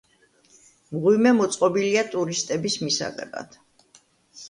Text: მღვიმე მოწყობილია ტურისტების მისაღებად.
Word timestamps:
მღვიმე 0.95 1.35
მოწყობილია 1.41 2.07
ტურისტების 2.17 2.81
მისაღებად. 2.89 3.65